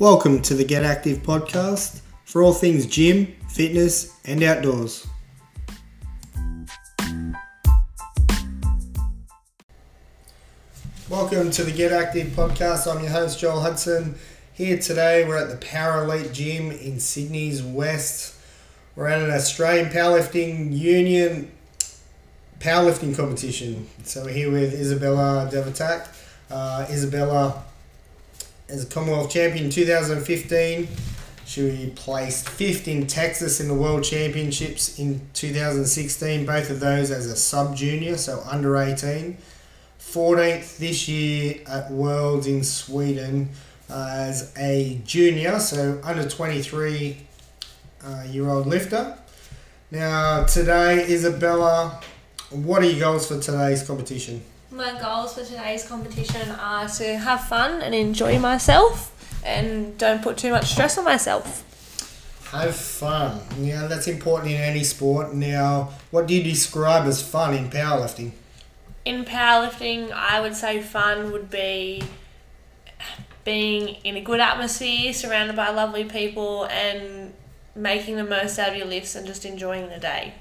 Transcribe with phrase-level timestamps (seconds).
[0.00, 5.06] Welcome to the Get Active podcast for all things gym, fitness, and outdoors.
[11.08, 12.92] Welcome to the Get Active podcast.
[12.92, 14.16] I'm your host, Joel Hudson.
[14.52, 18.34] Here today, we're at the Power Elite Gym in Sydney's West.
[18.96, 21.52] We're at an Australian Powerlifting Union
[22.58, 23.86] powerlifting competition.
[24.02, 26.08] So we're here with Isabella Devatak.
[26.50, 27.62] Uh, Isabella
[28.68, 30.88] is a Commonwealth champion in 2015.
[31.46, 37.26] She placed fifth in Texas in the World Championships in 2016, both of those as
[37.26, 39.36] a sub junior, so under 18.
[40.00, 43.50] 14th this year at Worlds in Sweden
[43.90, 47.18] uh, as a junior, so under 23
[48.02, 49.18] uh, year old lifter.
[49.90, 52.00] Now, today, Isabella,
[52.50, 54.42] what are your goals for today's competition?
[54.70, 59.10] My goals for today's competition are to have fun and enjoy myself
[59.44, 61.62] and don't put too much stress on myself.
[62.50, 63.40] Have fun.
[63.58, 65.34] Yeah, that's important in any sport.
[65.34, 68.32] Now, what do you describe as fun in powerlifting?
[69.04, 72.02] In powerlifting, I would say fun would be
[73.44, 77.34] being in a good atmosphere, surrounded by lovely people, and
[77.74, 80.34] making the most out of your lifts and just enjoying the day.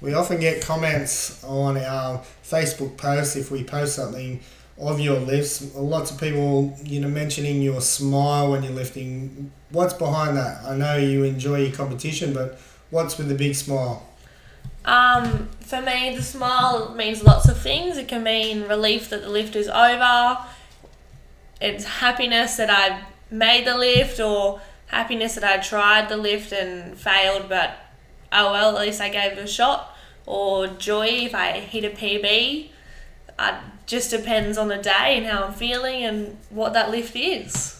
[0.00, 4.40] We often get comments on our Facebook posts if we post something
[4.78, 5.74] of your lifts.
[5.74, 9.50] Lots of people, you know, mentioning your smile when you're lifting.
[9.70, 10.64] What's behind that?
[10.64, 12.58] I know you enjoy your competition, but
[12.90, 14.06] what's with the big smile?
[14.84, 17.96] Um, for me, the smile means lots of things.
[17.96, 20.38] It can mean relief that the lift is over.
[21.60, 26.96] It's happiness that I made the lift, or happiness that I tried the lift and
[26.96, 27.76] failed, but
[28.32, 29.96] oh well, at least I gave it a shot.
[30.26, 32.70] Or joy if I hit a PB.
[33.38, 33.54] It
[33.86, 37.76] just depends on the day and how I'm feeling and what that lift is.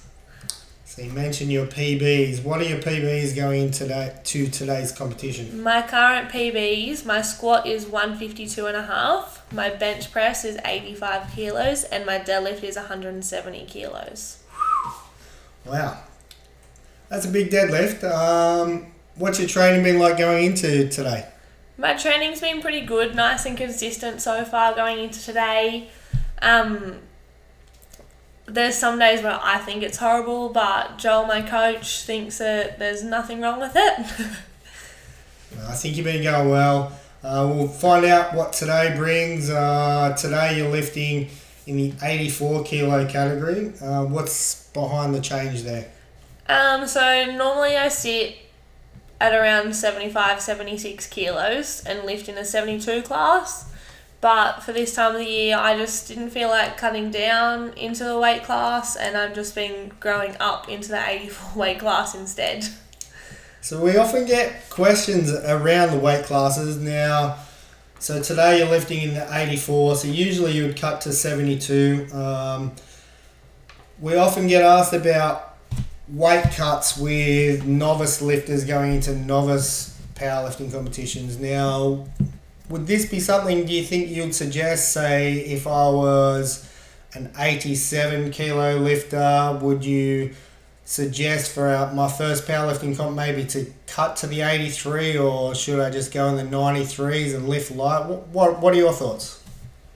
[0.96, 2.42] So you mentioned your PBs.
[2.42, 5.62] What are your PBs going into that, to today's competition?
[5.62, 11.32] My current PBs, my squat is 152 and a half, my bench press is 85
[11.34, 14.42] kilos, and my deadlift is 170 kilos.
[15.66, 15.98] Wow,
[17.10, 18.02] that's a big deadlift.
[18.02, 18.86] Um,
[19.16, 21.26] what's your training been like going into today?
[21.78, 25.88] My training's been pretty good, nice and consistent so far going into today.
[26.40, 27.00] Um,
[28.46, 33.02] there's some days where I think it's horrible, but Joel, my coach, thinks that there's
[33.02, 33.98] nothing wrong with it.
[35.68, 36.92] I think you've been going well.
[37.22, 39.50] Uh, we'll find out what today brings.
[39.50, 41.28] Uh, today you're lifting
[41.66, 43.72] in the 84 kilo category.
[43.82, 45.90] Uh, what's behind the change there?
[46.48, 48.36] um, so normally I sit
[49.20, 53.72] at around 75, 76 kilos and lift in a 72 class.
[54.20, 58.04] But for this time of the year, I just didn't feel like cutting down into
[58.04, 62.66] the weight class, and I've just been growing up into the 84 weight class instead.
[63.60, 67.36] So we often get questions around the weight classes now.
[67.98, 72.06] So today you're lifting in the 84, so usually you would cut to 72.
[72.12, 72.72] Um,
[74.00, 75.55] we often get asked about
[76.08, 81.38] weight cuts with novice lifters going into novice powerlifting competitions.
[81.38, 82.06] Now,
[82.68, 86.68] would this be something do you think you'd suggest, say, if I was
[87.14, 90.34] an 87 kilo lifter, would you
[90.84, 95.90] suggest for my first powerlifting comp maybe to cut to the 83 or should I
[95.90, 98.06] just go in the 93s and lift light?
[98.06, 99.42] What, what, what are your thoughts?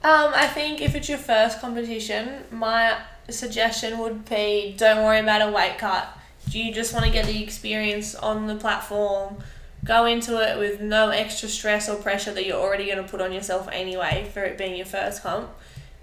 [0.03, 2.97] Um, I think if it's your first competition, my
[3.29, 6.17] suggestion would be don't worry about a weight cut.
[6.49, 9.37] Do you just want to get the experience on the platform.
[9.83, 13.21] Go into it with no extra stress or pressure that you're already going to put
[13.21, 15.49] on yourself anyway for it being your first comp.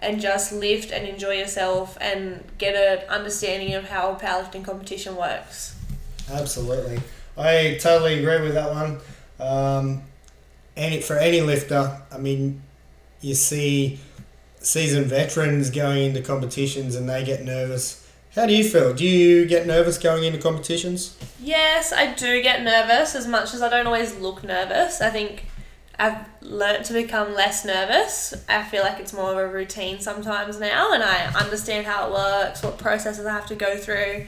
[0.01, 5.77] And just lift and enjoy yourself and get an understanding of how powerlifting competition works.
[6.31, 7.01] Absolutely.
[7.37, 8.99] I totally agree with that one.
[9.41, 10.03] Um,
[10.77, 12.63] and for any lifter, I mean,
[13.21, 13.99] you see
[14.69, 18.07] seasoned veterans going into competitions and they get nervous.
[18.35, 18.93] How do you feel?
[18.93, 21.17] Do you get nervous going into competitions?
[21.41, 25.01] Yes, I do get nervous as much as I don't always look nervous.
[25.01, 25.47] I think
[25.99, 28.35] I've learnt to become less nervous.
[28.47, 32.13] I feel like it's more of a routine sometimes now and I understand how it
[32.13, 34.27] works, what processes I have to go through.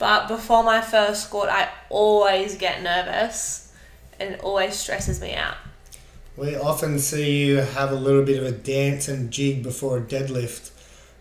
[0.00, 3.72] But before my first squat, I always get nervous
[4.18, 5.56] and it always stresses me out.
[6.36, 10.00] We often see you have a little bit of a dance and jig before a
[10.00, 10.70] deadlift.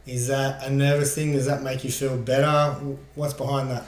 [0.06, 1.32] Is that a nervous thing?
[1.32, 2.74] Does that make you feel better?
[3.16, 3.86] What's behind that?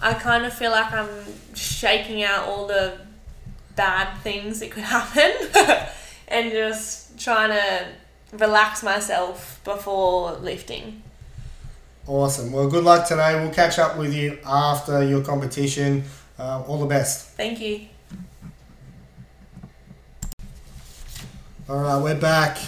[0.00, 1.08] I kind of feel like I'm
[1.54, 2.98] shaking out all the
[3.76, 5.32] bad things that could happen
[6.28, 7.88] and just trying to
[8.32, 11.02] relax myself before lifting.
[12.06, 12.52] Awesome.
[12.52, 13.34] Well, good luck today.
[13.40, 16.04] We'll catch up with you after your competition.
[16.38, 17.30] Uh, all the best.
[17.30, 17.88] Thank you.
[21.68, 22.58] All right, we're back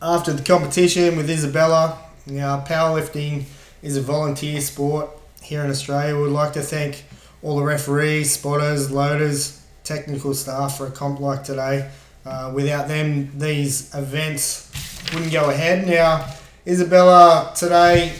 [0.00, 1.98] after the competition with Isabella.
[2.24, 3.44] Now, powerlifting
[3.82, 5.10] is a volunteer sport
[5.42, 6.18] here in Australia.
[6.18, 7.04] We'd like to thank
[7.42, 11.90] all the referees, spotters, loaders, technical staff for a comp like today.
[12.24, 14.72] Uh, without them, these events
[15.12, 15.86] wouldn't go ahead.
[15.86, 16.26] Now,
[16.66, 18.14] Isabella, today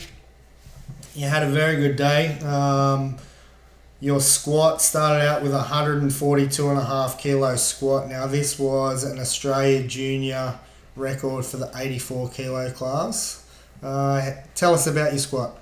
[1.15, 2.39] you had a very good day.
[2.41, 3.17] Um,
[4.01, 8.09] your squat started out with a 142 and a half kilo squat.
[8.09, 10.59] Now, this was an Australia junior
[10.97, 13.45] record for the 84 kilo class.
[13.83, 15.59] Uh, tell us about your squat.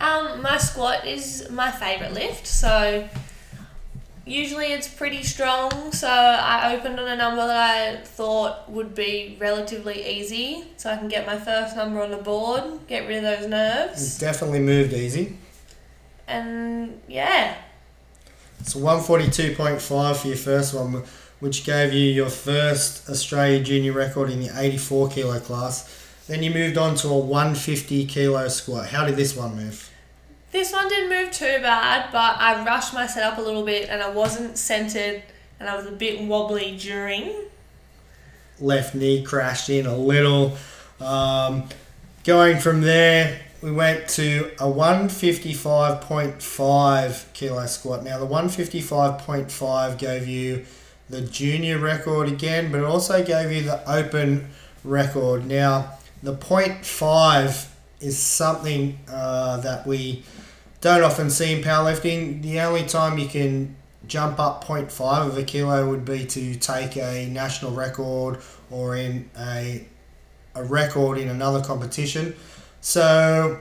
[0.00, 3.06] Um, my squat is my favourite lift, so
[4.26, 5.92] usually it's pretty strong.
[5.92, 10.96] So I opened on a number that I thought would be relatively easy, so I
[10.96, 14.60] can get my first number on the board, get rid of those It's nerves, definitely
[14.60, 15.36] moved easy.
[16.26, 17.56] and yeah,
[18.60, 21.02] It's 142.5 for your first one,
[21.40, 26.06] which gave you your first Australia junior record in the 84 kilo class.
[26.28, 28.88] Then you moved on to a 150 kilo squat.
[28.88, 29.90] How did this one move?
[30.52, 34.02] This one didn't move too bad, but I rushed my setup a little bit and
[34.02, 35.22] I wasn't centered
[35.58, 37.32] and I was a bit wobbly during.
[38.60, 40.56] Left knee crashed in a little.
[41.00, 41.64] Um,
[42.24, 48.02] going from there, we went to a 155.5 kilo squat.
[48.04, 50.64] Now, the 155.5 gave you
[51.10, 54.48] the junior record again, but it also gave you the open
[54.82, 55.46] record.
[55.46, 57.68] Now, the 0.5
[58.00, 60.24] is something uh, that we
[60.80, 62.40] don't often see in powerlifting.
[62.42, 66.96] The only time you can jump up 0.5 of a kilo would be to take
[66.96, 68.38] a national record
[68.70, 69.86] or in a,
[70.54, 72.34] a record in another competition.
[72.80, 73.60] So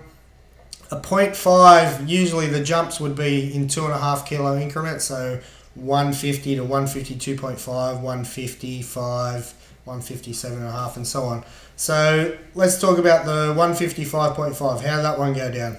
[0.92, 5.06] a 0.5, usually the jumps would be in two and a half kilo increments.
[5.06, 5.40] So
[5.76, 7.68] 150 to 152.5,
[8.02, 9.54] 155,
[9.86, 11.44] 157 and a half, and so on.
[11.76, 14.82] So let's talk about the 155.5.
[14.82, 15.78] How did that one go down?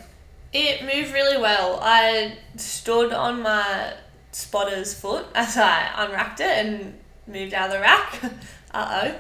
[0.53, 1.79] It moved really well.
[1.83, 3.95] I stood on my
[4.33, 8.21] spotter's foot as I unracked it and moved out of the rack.
[8.73, 9.15] uh oh.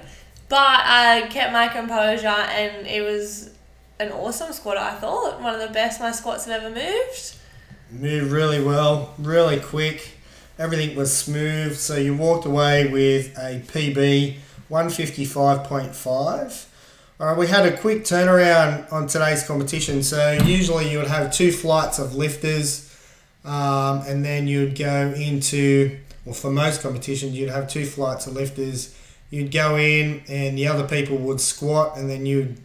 [0.49, 3.50] But I kept my composure and it was
[4.01, 5.41] an awesome squat, I thought.
[5.41, 7.37] One of the best my squats have ever moved.
[7.91, 10.13] Moved really well, really quick.
[10.59, 11.77] Everything was smooth.
[11.77, 14.37] So you walked away with a PB
[14.71, 16.67] 155.5.
[17.19, 20.03] All right, we had a quick turnaround on today's competition.
[20.03, 22.87] So usually you would have two flights of lifters,
[23.45, 28.33] um, and then you'd go into, well, for most competitions, you'd have two flights of
[28.33, 28.97] lifters.
[29.29, 32.57] You'd go in, and the other people would squat, and then you'd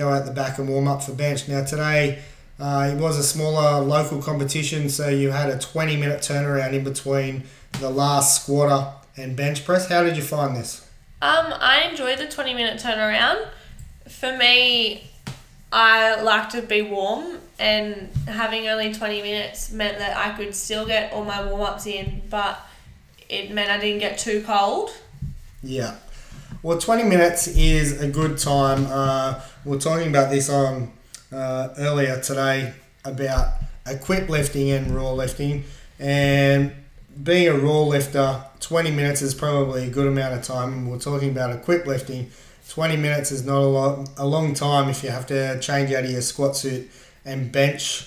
[0.00, 1.46] go out the back and warm up for bench.
[1.46, 2.20] Now today,
[2.58, 6.84] uh, it was a smaller local competition, so you had a 20 minute turnaround in
[6.84, 7.44] between
[7.80, 9.88] the last squatter and bench press.
[9.88, 10.88] How did you find this?
[11.22, 13.46] Um, I enjoyed the 20 minute turnaround.
[14.08, 15.10] For me,
[15.70, 20.86] I like to be warm, and having only 20 minutes meant that I could still
[20.86, 22.58] get all my warm ups in, but
[23.28, 24.90] it meant I didn't get too cold.
[25.62, 25.96] Yeah.
[26.62, 28.86] Well, 20 minutes is a good time.
[28.86, 30.92] Uh, we are talking about this on
[31.32, 33.54] uh, earlier today about
[33.86, 35.64] equip lifting and raw lifting.
[35.98, 36.72] And
[37.22, 40.74] being a raw lifter, 20 minutes is probably a good amount of time.
[40.74, 42.30] And we're talking about equip lifting.
[42.68, 46.04] 20 minutes is not a, lot, a long time if you have to change out
[46.04, 46.90] of your squat suit
[47.24, 48.06] and bench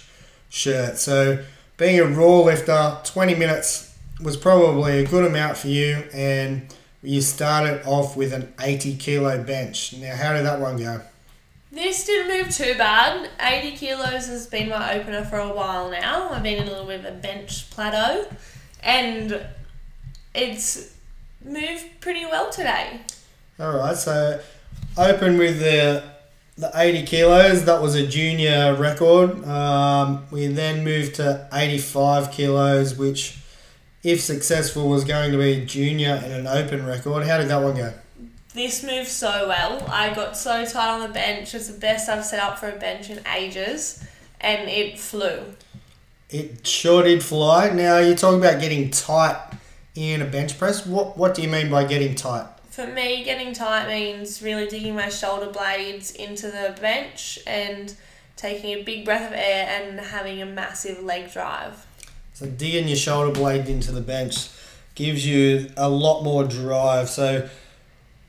[0.49, 0.99] shirt.
[0.99, 1.43] So,
[1.77, 6.03] being a raw lifter, 20 minutes was probably a good amount for you.
[6.13, 6.71] And
[7.03, 9.93] you started off with an 80 kilo bench.
[9.93, 11.01] Now, how did that one go?
[11.71, 13.29] This didn't move too bad.
[13.39, 16.29] 80 kilos has been my opener for a while now.
[16.29, 18.27] I've been in a little bit of a bench plateau,
[18.81, 19.45] and
[20.33, 20.95] it's
[21.43, 23.01] moved pretty well today.
[23.59, 24.39] All right, so
[24.97, 26.03] open with the
[26.57, 27.65] the 80 kilos.
[27.65, 29.43] That was a junior record.
[29.45, 33.37] Um, we then moved to 85 kilos, which,
[34.03, 37.25] if successful, was going to be junior and an open record.
[37.25, 37.93] How did that one go?
[38.53, 39.83] This moved so well.
[39.89, 41.55] I got so tight on the bench.
[41.55, 44.05] It's the best I've set up for a bench in ages,
[44.39, 45.55] and it flew.
[46.29, 47.69] It sure did fly.
[47.69, 49.39] Now you're talking about getting tight
[49.95, 50.85] in a bench press.
[50.85, 52.47] What what do you mean by getting tight?
[52.69, 57.93] For me, getting tight means really digging my shoulder blades into the bench and
[58.35, 61.85] taking a big breath of air and having a massive leg drive.
[62.33, 64.49] So digging your shoulder blade into the bench
[64.95, 67.09] gives you a lot more drive.
[67.09, 67.47] So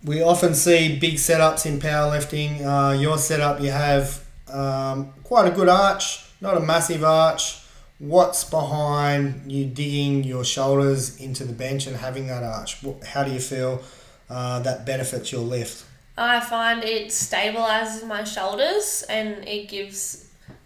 [0.05, 2.61] we often see big setups in powerlifting.
[2.65, 7.61] Uh, your setup, you have um, quite a good arch, not a massive arch.
[7.99, 12.85] What's behind you digging your shoulders into the bench and having that arch?
[13.07, 13.83] How do you feel
[14.29, 15.85] uh, that benefits your lift?
[16.17, 20.24] I find it stabilizes my shoulders and it gives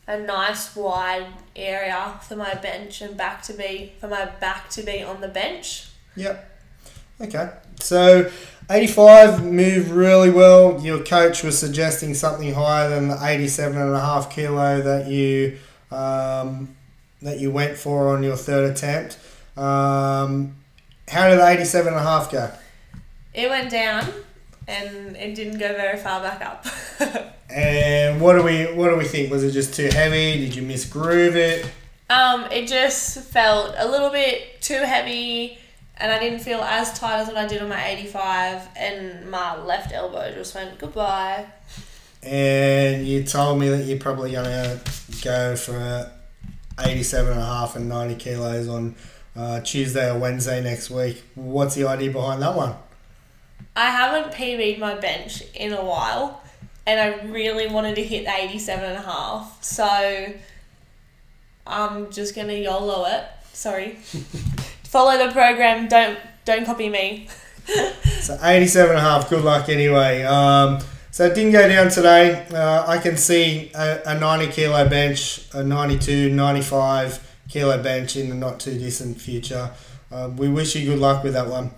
[0.08, 4.82] a nice wide area for my bench and back to be for my back to
[4.82, 5.86] be on the bench.
[6.16, 6.50] Yep.
[7.20, 7.50] Okay.
[7.78, 8.30] So
[8.70, 10.80] 85 moved really well.
[10.80, 15.58] Your coach was suggesting something higher than the 87 and a half kilo that you
[15.90, 16.74] um,
[17.20, 19.18] that you went for on your third attempt.
[19.58, 20.56] Um,
[21.06, 22.50] how did the 87 and a half go?
[23.34, 24.10] It went down
[24.68, 26.66] and it didn't go very far back up.
[27.50, 29.30] And what do we what do we think?
[29.30, 30.38] Was it just too heavy?
[30.38, 31.66] Did you misgroove it?
[32.10, 35.58] um, it just felt a little bit too heavy
[35.96, 39.56] and I didn't feel as tight as what I did on my 85 and my
[39.62, 41.46] left elbow just went goodbye.
[42.22, 44.78] And you told me that you're probably gonna
[45.22, 46.10] go for
[46.78, 48.94] 87 and a half and 90 kilos on
[49.34, 51.22] uh, Tuesday or Wednesday next week.
[51.34, 52.74] What's the idea behind that one?
[53.78, 56.42] I haven't PB'd my bench in a while
[56.84, 59.62] and I really wanted to hit the 87 and a half.
[59.62, 60.34] So
[61.64, 63.24] I'm just going to YOLO it.
[63.52, 63.92] Sorry.
[64.82, 67.28] Follow the program, don't don't copy me.
[68.20, 70.22] So 87 and a half, good luck anyway.
[70.22, 70.80] Um,
[71.10, 72.46] so it didn't go down today.
[72.50, 78.30] Uh, I can see a, a 90 kilo bench, a 92, 95 kilo bench in
[78.30, 79.70] the not too distant future.
[80.10, 81.70] Uh, we wish you good luck with that one.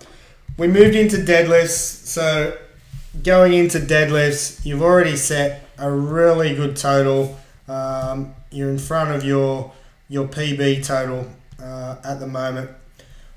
[0.57, 2.05] We moved into deadlifts.
[2.05, 2.57] So
[3.23, 7.39] going into deadlifts, you've already set a really good total.
[7.67, 9.71] Um, you're in front of your
[10.09, 11.27] your PB total
[11.61, 12.69] uh, at the moment.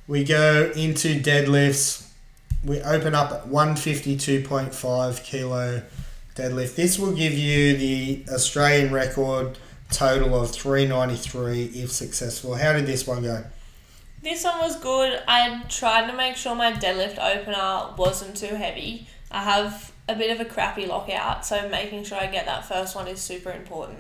[0.07, 2.09] We go into deadlifts.
[2.65, 5.83] We open up at 152.5 kilo
[6.35, 6.75] deadlift.
[6.75, 9.59] This will give you the Australian record
[9.91, 12.57] total of 393 if successful.
[12.57, 13.45] How did this one go?
[14.25, 15.23] This one was good.
[15.29, 19.07] I tried to make sure my deadlift opener wasn't too heavy.
[19.31, 22.97] I have a bit of a crappy lockout, so making sure I get that first
[22.97, 23.99] one is super important.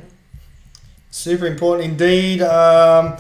[1.10, 2.40] Super important indeed.
[2.40, 3.18] Um,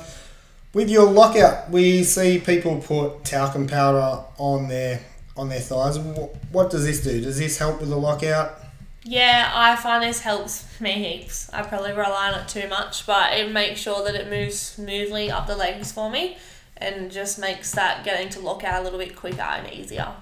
[0.72, 5.02] with your lockout, we see people put talcum powder on their
[5.36, 5.98] on their thighs.
[5.98, 7.20] What does this do?
[7.20, 8.60] Does this help with the lockout?
[9.02, 11.50] Yeah, I find this helps me heaps.
[11.52, 15.30] I probably rely on it too much, but it makes sure that it moves smoothly
[15.30, 16.38] up the legs for me
[16.76, 20.14] and just makes that getting to lockout a little bit quicker and easier.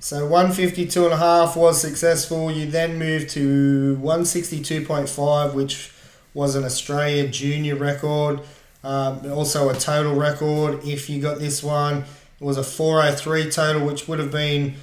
[0.00, 2.50] So 152 and a half was successful.
[2.50, 5.92] You then moved to 162.5, which
[6.34, 8.40] was an Australia junior record.
[8.82, 10.84] Um, also a total record.
[10.84, 12.04] If you got this one,
[12.38, 14.74] it was a 403 total, which would have been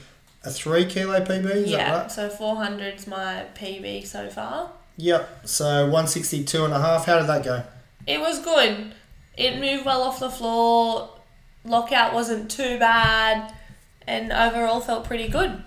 [0.43, 1.45] a three kilo PB.
[1.45, 2.11] Is yeah, that right?
[2.11, 4.71] so 400's my PB so far.
[4.97, 5.47] Yep.
[5.47, 7.05] So 162 and a half.
[7.05, 7.63] How did that go?
[8.07, 8.93] It was good.
[9.41, 11.09] It moved well off the floor.
[11.65, 13.51] Lockout wasn't too bad,
[14.05, 15.63] and overall felt pretty good.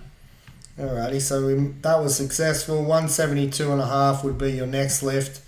[0.79, 2.77] Alrighty, so we, that was successful.
[2.77, 5.41] 172 and a half would be your next lift.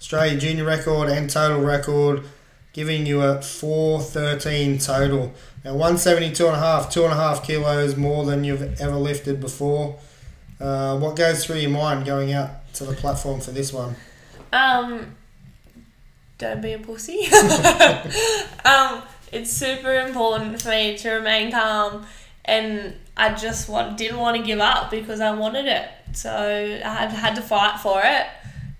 [0.00, 2.24] Australia junior record and total record,
[2.72, 5.32] giving you a 413 total.
[5.64, 9.40] Now 172 and a half, two and a half kilos more than you've ever lifted
[9.40, 10.00] before.
[10.58, 13.94] Uh, what goes through your mind going out to the platform for this one?
[14.52, 15.14] Um,
[16.38, 17.26] don't be a pussy.
[18.64, 22.06] um, it's super important for me to remain calm,
[22.44, 25.88] and I just want, didn't want to give up because I wanted it.
[26.12, 28.26] So I had, had to fight for it.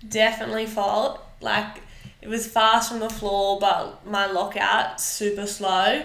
[0.07, 1.23] Definitely fought.
[1.41, 1.81] Like
[2.21, 6.03] it was fast from the floor, but my lockout super slow.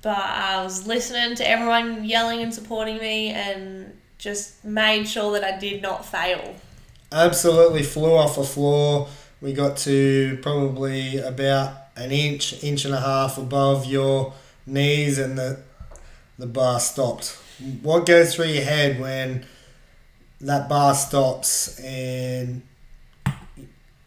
[0.00, 5.44] But I was listening to everyone yelling and supporting me, and just made sure that
[5.44, 6.54] I did not fail.
[7.10, 9.08] Absolutely flew off the floor.
[9.40, 14.32] We got to probably about an inch, inch and a half above your
[14.66, 15.60] knees, and the
[16.38, 17.38] the bar stopped.
[17.82, 19.44] What goes through your head when
[20.40, 22.62] that bar stops and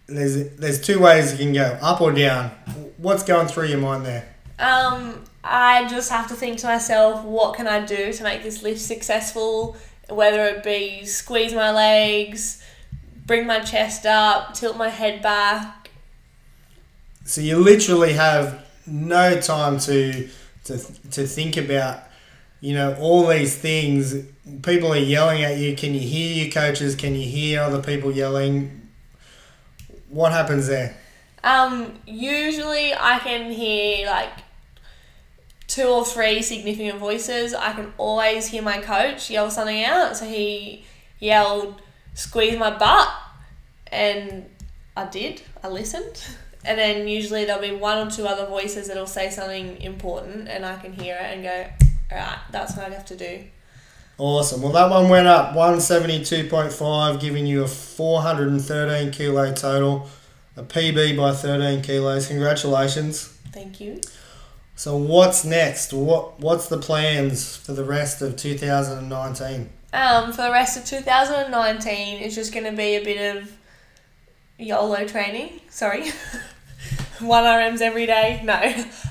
[0.07, 2.51] there's there's two ways you can go, up or down.
[2.97, 4.27] What's going through your mind there?
[4.59, 8.61] Um, I just have to think to myself, what can I do to make this
[8.61, 9.75] lift successful?
[10.09, 12.61] Whether it be squeeze my legs,
[13.31, 15.89] bring my chest up, tilt my head back.
[17.23, 20.27] So you literally have no time to
[20.65, 20.77] to
[21.11, 22.03] to think about,
[22.59, 24.15] you know, all these things.
[24.63, 25.77] People are yelling at you.
[25.77, 26.93] Can you hear your coaches?
[26.93, 28.89] Can you hear other people yelling?
[30.09, 30.97] What happens there?
[31.41, 34.43] Um, usually I can hear like
[35.67, 37.53] two or three significant voices.
[37.53, 40.17] I can always hear my coach yell something out.
[40.17, 40.83] So he
[41.19, 41.81] yelled,
[42.13, 43.09] squeeze my butt.
[43.87, 44.45] And
[44.95, 45.41] I did.
[45.63, 46.23] I listened.
[46.63, 50.65] And then usually there'll be one or two other voices that'll say something important, and
[50.65, 51.65] I can hear it and go,
[52.11, 53.43] all right, that's what I have to do.
[54.17, 54.61] Awesome.
[54.61, 60.07] Well, that one went up 172.5, giving you a 413 kilo total,
[60.55, 62.27] a PB by 13 kilos.
[62.27, 63.27] Congratulations.
[63.51, 63.99] Thank you.
[64.75, 65.93] So, what's next?
[65.93, 69.69] What What's the plans for the rest of 2019?
[69.93, 73.51] Um, for the rest of 2019, it's just going to be a bit of
[74.57, 75.59] YOLO training.
[75.69, 76.09] Sorry.
[77.19, 78.41] One RMs every day.
[78.43, 78.55] No.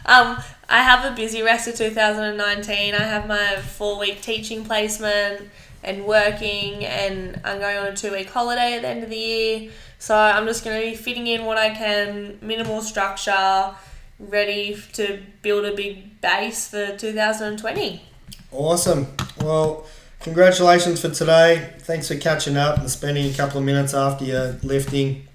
[0.06, 2.94] Um, I have a busy rest of 2019.
[2.94, 5.49] I have my four week teaching placement
[5.82, 9.16] and working, and I'm going on a two week holiday at the end of the
[9.16, 9.70] year.
[9.99, 13.75] So I'm just going to be fitting in what I can, minimal structure,
[14.18, 18.02] ready to build a big base for 2020.
[18.50, 19.06] Awesome.
[19.40, 19.87] Well,
[20.20, 21.72] congratulations for today.
[21.80, 25.26] Thanks for catching up and spending a couple of minutes after your lifting.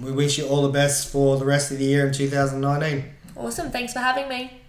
[0.00, 3.04] We wish you all the best for the rest of the year in 2019.
[3.36, 3.70] Awesome.
[3.70, 4.60] Thanks for having me.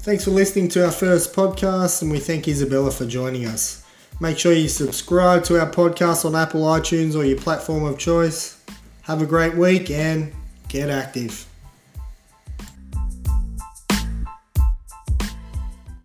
[0.00, 3.86] Thanks for listening to our first podcast, and we thank Isabella for joining us.
[4.20, 8.62] Make sure you subscribe to our podcast on Apple iTunes or your platform of choice.
[9.04, 10.32] Have a great week and
[10.68, 11.46] get active.